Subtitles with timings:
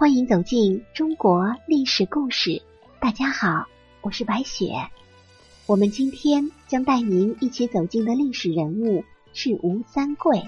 [0.00, 2.62] 欢迎走进中国历史故事。
[2.98, 3.66] 大家好，
[4.00, 4.72] 我是白雪。
[5.66, 9.04] 我们今天将带您一起走进的历史人物
[9.34, 10.42] 是吴三桂。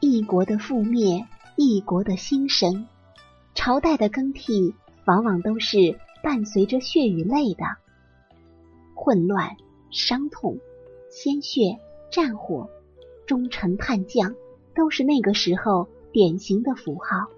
[0.00, 1.26] 一国的覆灭，
[1.56, 2.86] 一国的兴盛，
[3.54, 4.74] 朝代的更替，
[5.04, 7.64] 往往都是伴随着血与泪的。
[8.94, 9.54] 混乱、
[9.90, 10.56] 伤痛、
[11.10, 11.78] 鲜血、
[12.10, 12.70] 战火、
[13.26, 14.34] 忠臣叛将，
[14.74, 17.28] 都是那个时候典型的符号。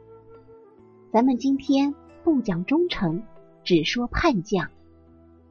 [1.14, 3.22] 咱们今天不讲忠诚，
[3.62, 4.68] 只说叛将。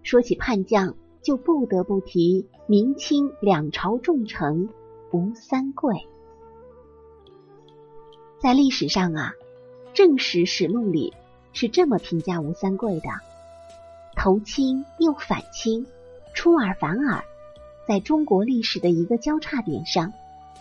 [0.02, 4.68] 说起叛将，就不得不提明清两朝重臣
[5.14, 5.96] 吴三桂。
[8.42, 9.32] 在历史上啊，
[9.94, 11.14] 《正史史录》里
[11.54, 13.08] 是这么评价吴三桂的：
[14.18, 15.86] 投亲又反清，
[16.34, 17.24] 出尔反尔，
[17.88, 20.12] 在中国历史的一个交叉点上，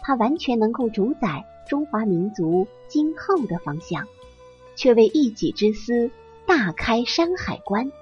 [0.00, 4.06] 他完全能够主宰中华民族今后的方向。
[4.82, 6.10] 却为一己之私
[6.44, 7.92] 大开山海关，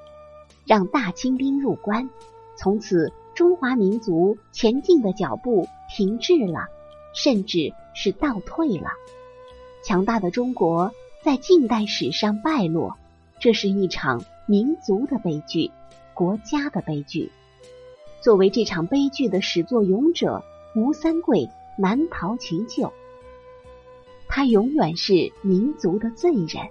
[0.65, 2.09] 让大清兵入关，
[2.57, 6.69] 从此中华民族前进的脚步停滞了，
[7.15, 8.93] 甚至是倒退了。
[9.85, 10.91] 强大的中国
[11.23, 12.97] 在近代史上败落，
[13.41, 15.71] 这是一场民族的悲剧，
[16.15, 17.31] 国家的悲剧。
[18.23, 20.43] 作为这场悲剧的始作俑者，
[20.75, 22.91] 吴三桂难逃其咎。
[24.33, 26.69] 他永远是民族的罪人。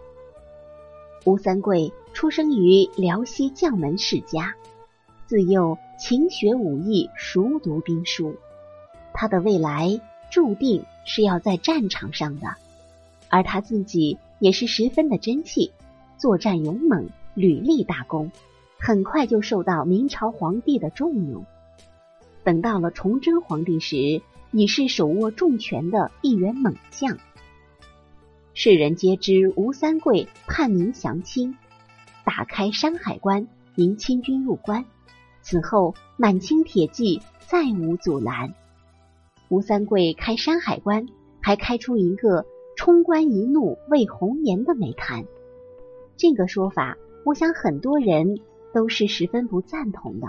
[1.26, 4.56] 吴三桂出生于辽西将门世家，
[5.28, 8.34] 自幼勤学武艺，熟读兵书。
[9.14, 10.00] 他的未来
[10.32, 12.48] 注定是要在战场上的，
[13.28, 15.74] 而他自己也是十分的争气，
[16.18, 18.32] 作战勇猛，屡立大功，
[18.80, 21.46] 很快就受到明朝皇帝的重用。
[22.46, 24.22] 等到了崇祯皇帝时，
[24.52, 27.18] 已是手握重权的一员猛将。
[28.54, 31.56] 世人皆知吴三桂叛明降清，
[32.26, 34.86] 打开山海关，迎清军入关。
[35.42, 38.54] 此后，满清铁骑再无阻拦。
[39.48, 41.08] 吴三桂开山海关，
[41.42, 42.46] 还开出一个
[42.76, 45.26] “冲冠一怒为红颜”的美谈。
[46.18, 48.40] 这个说法，我想很多人
[48.74, 50.28] 都是十分不赞同的。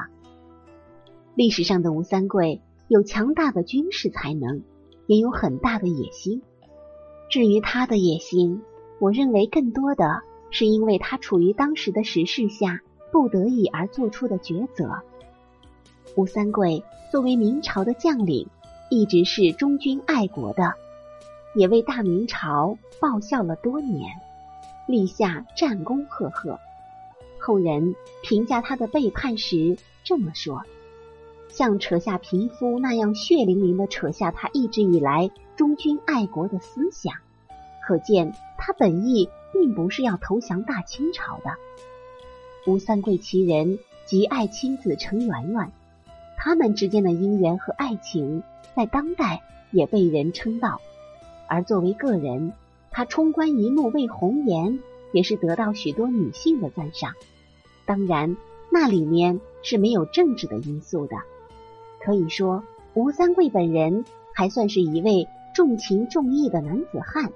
[1.35, 4.63] 历史上的吴三桂有强大的军事才能，
[5.07, 6.43] 也有很大的野心。
[7.31, 8.61] 至于他的野心，
[8.99, 10.21] 我认为更多的
[10.51, 12.81] 是因为他处于当时的时势下
[13.13, 15.01] 不得已而做出的抉择。
[16.17, 16.83] 吴三桂
[17.13, 18.49] 作为明朝的将领，
[18.91, 20.75] 一直是忠君爱国的，
[21.55, 24.11] 也为大明朝报效了多年，
[24.89, 26.59] 立下战功赫赫。
[27.39, 30.65] 后人评价他的背叛时这么说：
[31.53, 35.31] 像扯下皮肤那样血淋淋的扯下他一直以来。
[35.57, 37.13] 忠君爱国的思想，
[37.87, 41.51] 可见他本意并不是要投降大清朝的。
[42.67, 45.71] 吴三桂其人极爱妻子程媛媛，
[46.39, 48.43] 他们之间的姻缘和爱情
[48.75, 50.81] 在当代也被人称道。
[51.47, 52.55] 而作为个人，
[52.91, 54.79] 他冲冠一怒为红颜，
[55.13, 57.13] 也是得到许多女性的赞赏。
[57.85, 58.35] 当然，
[58.71, 61.17] 那里面是没有政治的因素的。
[62.01, 65.29] 可以说，吴三桂本人还算是一位。
[65.53, 67.33] 重情重义的男子汉，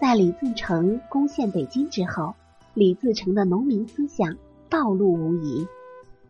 [0.00, 2.34] 在李自成攻陷北京之后，
[2.74, 4.36] 李自成的农民思想
[4.68, 5.68] 暴露无遗，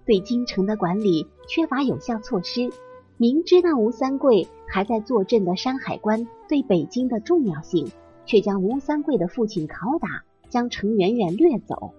[0.04, 2.70] 对京城的管理缺乏有效措施。
[3.16, 7.90] 明知道吴三桂还在坐镇的山海关对北京的重要性，
[8.26, 11.94] 却将吴三桂的父亲拷打，将程媛媛掠走。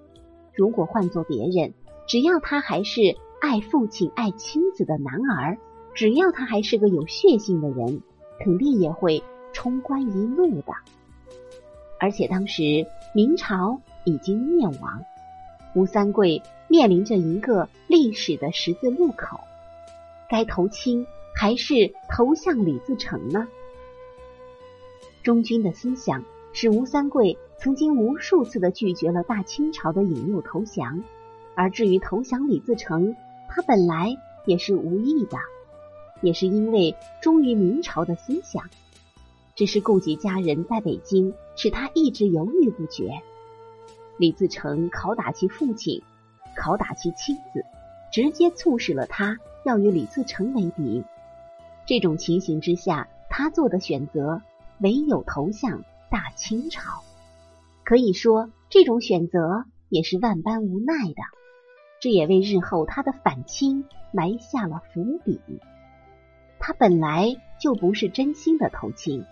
[0.54, 1.74] 如果换做别人，
[2.08, 5.58] 只要他还是爱父亲爱妻子的男儿，
[5.94, 8.02] 只要他还是个有血性的人。
[8.38, 9.24] 肯定也会
[9.54, 10.74] 冲冠一怒的，
[12.02, 15.02] 而且当时明朝已经灭亡，
[15.74, 19.40] 吴三桂面临着一个历史的十字路口，
[20.30, 23.48] 该投亲还是投向李自成呢？
[25.24, 31.02] 忠君的思想使吴三桂曾经无数次的拒绝了大清朝的引诱投降，
[31.56, 33.16] 而至于投降李自成，
[33.56, 35.38] 他本来也是无意的。
[36.22, 38.70] 也是因为忠于明朝的思想，
[39.56, 43.22] 只是顾及家人在北京，使他一直犹豫不决。
[44.18, 46.02] 李自成拷打其父亲，
[46.58, 47.64] 拷打其妻子，
[48.12, 51.04] 直接促使了他要与李自成为敌。
[51.86, 54.42] 这种情形之下，他做的选择
[54.80, 57.04] 唯有投向大清朝。
[57.84, 61.22] 可以说，这种选择也是万般无奈的。
[62.06, 65.42] 这也为日后他的反清埋下了伏笔。
[66.60, 69.26] 他本来就不是真心的投亲，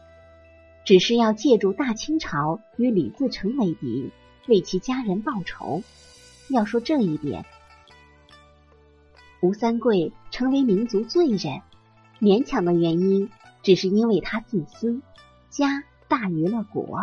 [0.84, 4.10] 只是要借助大清朝与李自成为敌，
[4.48, 5.84] 为其家人报仇。
[6.50, 7.46] 要说这一点，
[9.40, 11.62] 吴三桂成为民族罪人，
[12.20, 13.30] 勉强的原因
[13.62, 15.00] 只是因为他自私，
[15.52, 17.02] 家大于了国。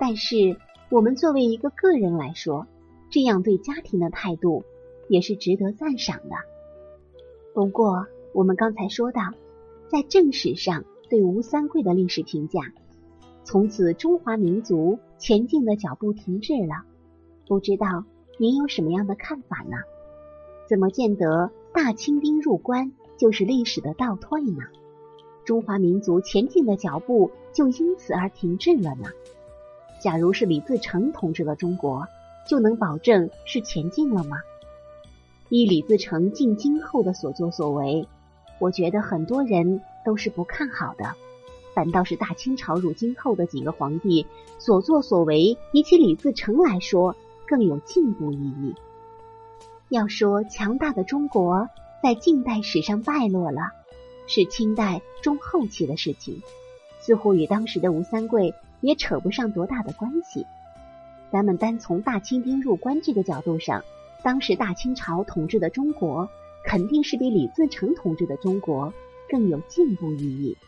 [0.00, 0.58] 但是
[0.88, 2.66] 我们作为一个个人来说，
[3.12, 4.64] 这样对家庭的态度
[5.10, 6.36] 也是值得赞赏的。
[7.52, 9.22] 不过，我们刚才说到，
[9.88, 12.60] 在正史上对吴三桂的历史评价，
[13.42, 16.84] 从此中华民族前进的脚步停滞了。
[17.48, 18.04] 不知道
[18.38, 19.76] 您有什么样的看法呢？
[20.68, 24.62] 怎么见得大清兵入关就是历史的倒退呢？
[25.44, 29.10] 中华民族前进的脚步就因此而停滞了呢？
[30.00, 32.06] 假如是李自成统治了中国，
[32.46, 34.38] 就能保证是前进了吗？
[35.50, 38.06] 依李自成进京后的所作所为，
[38.60, 41.16] 我觉得很多人都是不看好的。
[41.74, 44.26] 反倒是大清朝入京后的几个皇帝
[44.60, 47.16] 所作所为，比起李自成来说
[47.48, 48.74] 更有进步意义。
[49.88, 51.68] 要说强大的中国
[52.00, 53.72] 在近代史上败落了，
[54.28, 56.40] 是清代中后期的事情，
[57.00, 60.46] 似乎与当时的吴三桂也扯不上多大的关系。
[61.32, 63.82] 咱们单从大清兵入关这个角度上。
[64.22, 66.28] 当时大清朝统治的中国，
[66.64, 68.92] 肯定是比李自成统治的中国
[69.30, 70.58] 更有进步意义。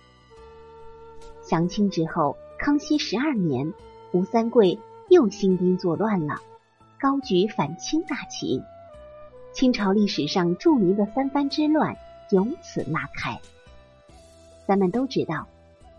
[1.42, 3.74] 降清之后，康熙十二年，
[4.12, 4.78] 吴三桂
[5.10, 6.40] 又兴兵作乱了，
[6.98, 8.62] 高举反清大旗，
[9.52, 11.96] 清朝历史上著名的三藩之乱
[12.30, 13.38] 由此拉开。
[14.66, 15.46] 咱们都知道，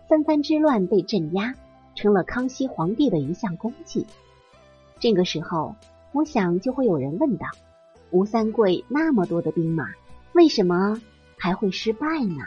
[0.08, 1.54] 三藩之乱被镇压，
[1.94, 4.06] 成了康熙皇帝的一项功绩。
[4.98, 5.76] 这个时候。
[6.14, 7.48] 我想就会有人问道：
[8.12, 9.88] 吴三桂那么多的兵马，
[10.32, 11.02] 为什么
[11.36, 12.44] 还会失败呢？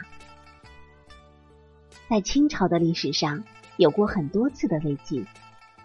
[2.08, 3.44] 在清朝的历史上，
[3.76, 5.26] 有过很多次的危机。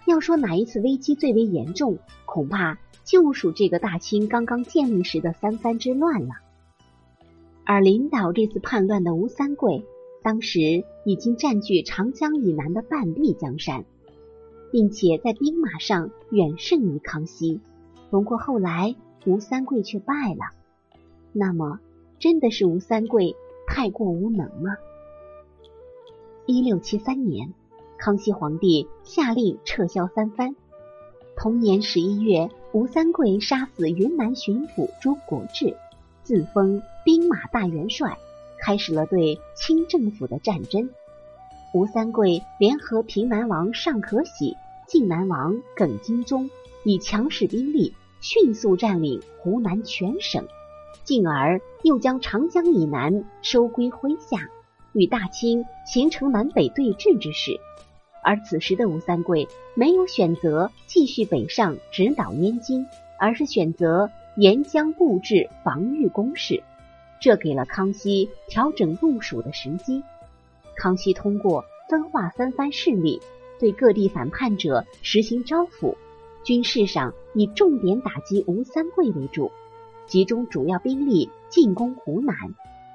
[0.06, 6.36] 要说哪一次危机最为严重，恐怕就属这个大清刚刚建立时的三藩之乱了。
[7.65, 9.83] 而领导这次叛乱的吴三桂，
[10.21, 13.83] 当时已经占据长江以南的半壁江山，
[14.71, 17.59] 并且在兵马上远胜于康熙。
[18.13, 18.95] 不过后来
[19.25, 20.54] 吴三桂却败了，
[21.31, 21.80] 那么
[22.19, 24.77] 真的是吴三桂太过无能吗？
[26.45, 27.56] 一六七三年，
[27.98, 30.56] 康熙皇帝下令撤销三藩。
[31.36, 35.75] 同年十一月，吴三桂杀死云南巡抚朱国治，
[36.21, 38.19] 自封兵马大元帅，
[38.60, 40.88] 开始了对清政府的战争。
[41.74, 44.56] 吴三桂联合平南王尚可喜、
[44.88, 46.51] 晋南王耿精忠，
[46.83, 47.92] 以强势兵力。
[48.24, 50.48] 迅速占领湖南全省，
[51.04, 54.48] 进而又将长江以南收归麾下，
[54.94, 57.60] 与大清形成南北对峙之势。
[58.24, 62.86] 而此时的吴三桂没有选择继续北上直捣燕京，
[63.20, 66.64] 而是选择沿江布置防御工事，
[67.20, 70.02] 这给了康熙调整部署的时机。
[70.78, 73.20] 康熙通过分化三藩势力，
[73.60, 75.98] 对各地反叛者实行招抚。
[76.44, 79.51] 军事上以重点打击吴三桂为主，
[80.06, 82.36] 集中主要兵力进攻湖南，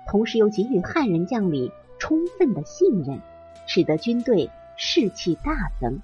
[0.06, 3.20] 同时又给予汉人将领充分的信任，
[3.66, 6.00] 使得军队士气大增。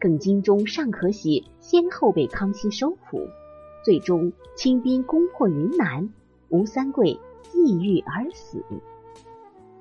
[0.00, 3.28] 耿精忠、尚可喜先后被康熙收服，
[3.84, 6.10] 最终清兵攻破云南，
[6.48, 7.18] 吴三桂
[7.54, 8.64] 抑郁而死。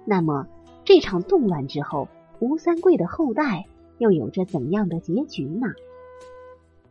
[0.06, 0.48] 那么
[0.84, 2.08] 这场动乱之后，
[2.40, 3.66] 吴三桂的后代
[3.98, 5.68] 又有着怎样的结局呢？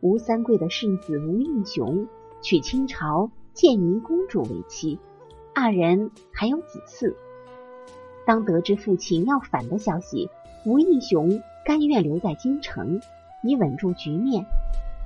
[0.05, 2.07] 吴三桂的世子吴应熊
[2.39, 4.99] 娶清朝建宁公主为妻，
[5.51, 7.15] 二人还有子嗣。
[8.23, 10.29] 当得知父亲要反的消息，
[10.63, 13.01] 吴应熊甘愿留在京城，
[13.41, 14.45] 以稳住局面，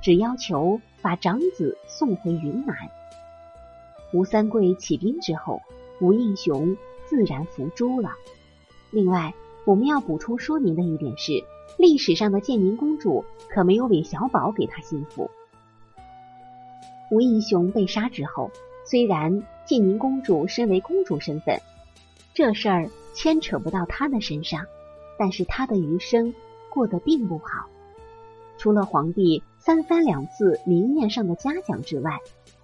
[0.02, 2.76] 只要求把长子送回云南。
[4.12, 5.62] 吴三桂起兵之后，
[5.98, 6.76] 吴应熊
[7.06, 8.10] 自然伏诛了。
[8.90, 9.32] 另外，
[9.64, 11.42] 我们要补充说明的一点是。
[11.78, 15.30] 历史上的建宁公主可没有韦小宝给她幸福。
[17.10, 18.50] 吴英雄被杀之后，
[18.84, 21.60] 虽然建宁公主身为公主身份，
[22.34, 24.66] 这事儿牵扯不到她的身上，
[25.18, 26.34] 但是她的余生
[26.68, 27.68] 过得并不好。
[28.58, 32.18] 除了皇帝三番两次明面上的嘉奖之外，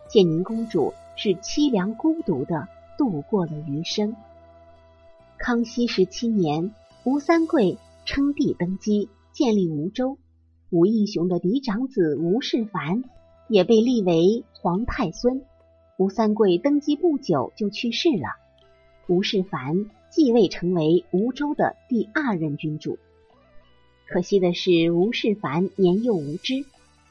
[0.08, 4.14] 建宁公主是凄凉孤独的度过了余生。
[5.38, 6.72] 康熙十七年，
[7.04, 7.78] 吴三桂。
[8.06, 10.16] 称帝登基，建立吴州。
[10.70, 13.02] 吴应熊的嫡长子吴世凡
[13.48, 15.42] 也被立为皇太孙。
[15.98, 18.28] 吴三桂登基不久就去世了，
[19.08, 22.96] 吴世凡继位成为吴州的第二任君主。
[24.06, 26.64] 可惜的是，吴世凡年幼无知，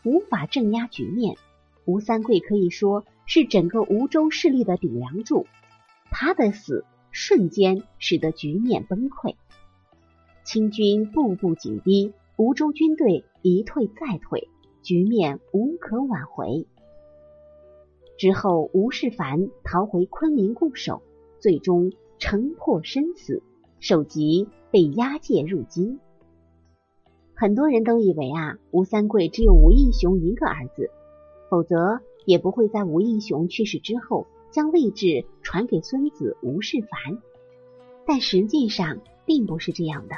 [0.06, 1.36] 无法镇压局面。
[1.84, 5.46] 吴三桂可以说是整个吴州势力的顶梁柱，
[6.10, 9.36] 他的死瞬间使得局面崩溃。
[10.46, 14.48] 清军步步紧逼，吴州军队一退再退，
[14.84, 16.68] 局面无可挽回。
[18.20, 21.02] 之后，吴世凡逃回昆明固守，
[21.40, 23.42] 最终城破身死，
[23.80, 26.00] 首级被押解入京。
[27.34, 30.92] 很多人都以为啊，吴三桂只有吴应熊一个儿子，
[31.50, 37.18] 否则也不会在吴应熊去世之后将位置传给孙子吴世凡。
[38.06, 40.16] 但实际上并不是这样的。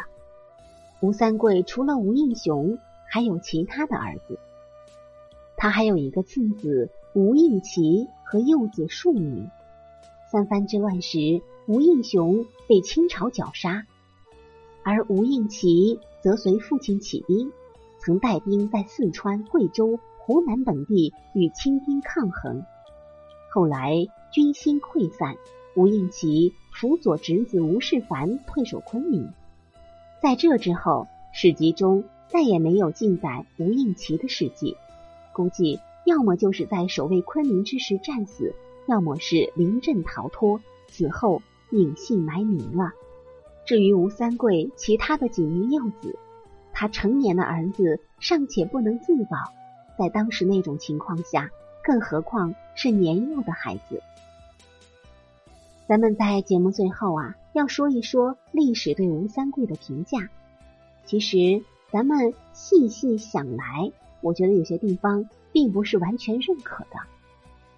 [1.00, 4.40] 吴三桂除了吴应熊，还有其他的儿子。
[5.56, 9.48] 他还有一个次子吴应奇和幼子庶女。
[10.32, 13.86] 三藩之乱时，吴应熊被清朝绞杀，
[14.84, 16.00] 而吴应奇。
[16.20, 17.52] 则随父亲起兵，
[18.00, 22.66] 曾带兵在四川、贵州、湖南等地与清兵抗衡。
[23.54, 25.38] 后来军心溃散，
[25.76, 29.32] 吴应奇辅佐侄子吴世凡退守昆明。
[30.22, 34.76] 在这之后，史籍中再也没有记载吴应麒的事迹。
[35.34, 38.56] 估计要么就是在守卫昆明之时战死，
[38.88, 42.92] 要么是临阵逃脱，死后隐姓埋名了。
[43.66, 46.18] 至于吴三桂其他的几名幼子，
[46.74, 49.38] 他成年的儿子尚且不能自保，
[49.98, 51.52] 在当时那种情况下，
[51.84, 54.02] 更何况是年幼的孩子。
[55.88, 60.30] 咱们在节目最后啊，要说一说历史对吴三桂的评价。
[61.06, 67.00] 其实咱们细细想来，我觉得有些地方并不是完全认可的，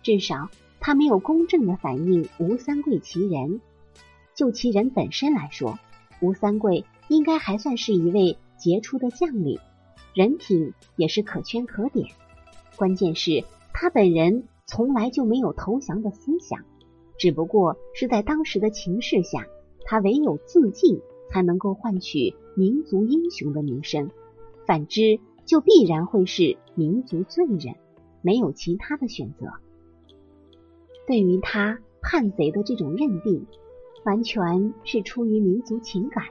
[0.04, 0.50] 至少
[0.82, 3.62] 他没有公正的反映吴三桂其人。
[4.36, 5.80] 就其人本身来说，
[6.20, 9.60] 吴三桂应该还算是一位杰出的将领，
[10.14, 12.10] 人品也是可圈可点。
[12.76, 16.66] 关键是，他本人从来就没有投降的思想，
[17.18, 19.46] 只不过是在当时的情势下，
[19.90, 24.12] 他唯有自尽才能够换取民族英雄的名声，
[24.68, 27.74] 反之就必然会是民族罪人，
[28.22, 29.48] 没有其他的选择。
[31.08, 33.46] 对于他叛贼的这种认定。
[34.06, 36.24] 完全是出于民族情感，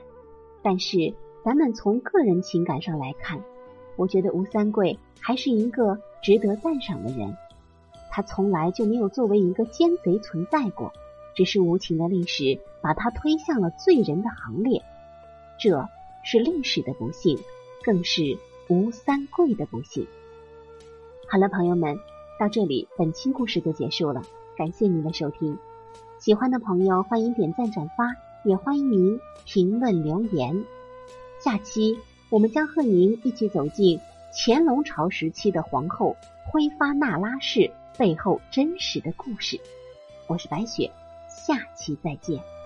[0.63, 1.13] 但是
[1.45, 3.43] 咱们从个人情感上来看，
[3.95, 7.31] 我觉得吴三桂还是一个值得赞赏的人。
[8.09, 10.91] 他从来就没有作为一个奸贼存在过，
[11.39, 14.83] 只是无情的历史把他推向了罪人的行列。
[15.57, 15.87] 这
[16.21, 17.39] 是历史的不幸，
[17.81, 20.05] 更是吴三桂的不幸。
[21.29, 21.97] 好了，朋友们，
[22.37, 24.21] 到这里本期故事就结束了，
[24.57, 25.57] 感谢您的收听。
[26.17, 30.65] 喜欢的朋友欢迎点赞转发，也欢迎您评论留言。
[31.39, 31.97] 下期
[32.29, 34.01] 我们将和您一起走进
[34.33, 36.17] 乾隆朝时期的皇后
[36.51, 39.57] 辉发那拉氏背后真实的故事。
[40.27, 40.91] 我是白雪，
[41.45, 42.58] 下期再见。